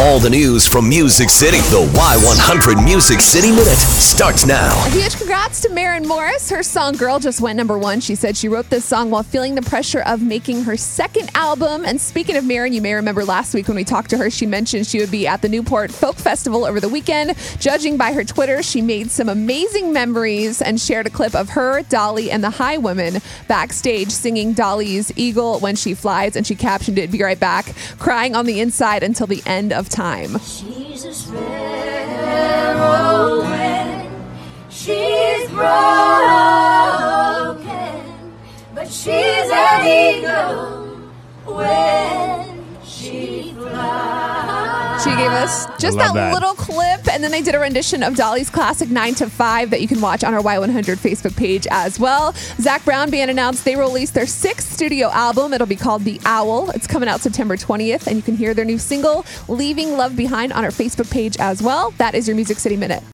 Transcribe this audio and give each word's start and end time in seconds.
All 0.00 0.18
the 0.18 0.30
news 0.30 0.66
from 0.66 0.88
Music 0.88 1.28
City. 1.28 1.58
The 1.58 1.86
Y100 1.92 2.82
Music 2.82 3.20
City 3.20 3.50
Minute 3.50 3.76
starts 3.76 4.46
now. 4.46 4.72
A 4.86 4.90
huge 4.90 5.14
congrats 5.14 5.60
to 5.60 5.68
Maren 5.68 6.08
Morris. 6.08 6.48
Her 6.48 6.62
song 6.62 6.94
Girl 6.94 7.18
just 7.18 7.42
went 7.42 7.58
number 7.58 7.76
one. 7.76 8.00
She 8.00 8.14
said 8.14 8.34
she 8.34 8.48
wrote 8.48 8.70
this 8.70 8.82
song 8.82 9.10
while 9.10 9.22
feeling 9.22 9.56
the 9.56 9.62
pressure 9.62 10.00
of 10.00 10.22
making 10.22 10.62
her 10.62 10.74
second 10.78 11.30
album. 11.34 11.84
And 11.84 12.00
speaking 12.00 12.38
of 12.38 12.46
Maren, 12.46 12.72
you 12.72 12.80
may 12.80 12.94
remember 12.94 13.26
last 13.26 13.52
week 13.52 13.68
when 13.68 13.76
we 13.76 13.84
talked 13.84 14.08
to 14.10 14.16
her, 14.16 14.30
she 14.30 14.46
mentioned 14.46 14.86
she 14.86 15.00
would 15.00 15.10
be 15.10 15.26
at 15.26 15.42
the 15.42 15.50
Newport 15.50 15.92
Folk 15.92 16.16
Festival 16.16 16.64
over 16.64 16.80
the 16.80 16.88
weekend. 16.88 17.36
Judging 17.58 17.98
by 17.98 18.14
her 18.14 18.24
Twitter, 18.24 18.62
she 18.62 18.80
made 18.80 19.10
some 19.10 19.28
amazing 19.28 19.92
memories 19.92 20.62
and 20.62 20.80
shared 20.80 21.08
a 21.08 21.10
clip 21.10 21.34
of 21.34 21.50
her, 21.50 21.82
Dolly, 21.82 22.30
and 22.30 22.42
the 22.42 22.48
High 22.48 22.78
Highwomen 22.78 23.22
backstage 23.48 24.10
singing 24.10 24.54
Dolly's 24.54 25.12
Eagle 25.18 25.60
when 25.60 25.76
she 25.76 25.92
flies. 25.92 26.36
And 26.36 26.46
she 26.46 26.54
captioned 26.54 26.98
it, 26.98 27.10
Be 27.10 27.22
right 27.22 27.38
back, 27.38 27.74
crying 27.98 28.34
on 28.34 28.46
the 28.46 28.60
inside 28.60 29.02
until 29.02 29.26
the 29.26 29.42
end 29.44 29.74
of 29.74 29.89
time. 29.90 30.38
She's 30.40 31.04
a 31.04 31.12
broken, 35.50 36.82
but 38.74 38.88
she's 38.88 39.50
an 39.50 39.86
eagle 39.86 40.96
when 41.44 42.64
she 42.84 43.54
flies. 43.58 43.89
She 45.02 45.16
gave 45.16 45.30
us 45.30 45.66
just 45.78 45.96
that, 45.96 46.12
that. 46.12 46.34
little 46.34 46.52
clip, 46.52 47.08
and 47.08 47.24
then 47.24 47.30
they 47.30 47.40
did 47.40 47.54
a 47.54 47.58
rendition 47.58 48.02
of 48.02 48.16
Dolly's 48.16 48.50
classic 48.50 48.90
9 48.90 49.14
to 49.14 49.30
5 49.30 49.70
that 49.70 49.80
you 49.80 49.88
can 49.88 50.00
watch 50.02 50.22
on 50.22 50.34
our 50.34 50.42
Y100 50.42 50.98
Facebook 50.98 51.34
page 51.38 51.66
as 51.70 51.98
well. 51.98 52.34
Zac 52.58 52.84
Brown 52.84 53.10
Band 53.10 53.30
announced 53.30 53.64
they 53.64 53.76
released 53.76 54.12
their 54.12 54.26
sixth 54.26 54.70
studio 54.70 55.08
album. 55.08 55.54
It'll 55.54 55.66
be 55.66 55.74
called 55.74 56.04
The 56.04 56.20
Owl. 56.26 56.68
It's 56.70 56.86
coming 56.86 57.08
out 57.08 57.20
September 57.20 57.56
20th, 57.56 58.08
and 58.08 58.16
you 58.16 58.22
can 58.22 58.36
hear 58.36 58.52
their 58.52 58.66
new 58.66 58.78
single, 58.78 59.24
Leaving 59.48 59.96
Love 59.96 60.16
Behind, 60.16 60.52
on 60.52 60.64
our 60.64 60.70
Facebook 60.70 61.10
page 61.10 61.38
as 61.38 61.62
well. 61.62 61.92
That 61.92 62.14
is 62.14 62.28
your 62.28 62.34
Music 62.36 62.58
City 62.58 62.76
Minute. 62.76 63.02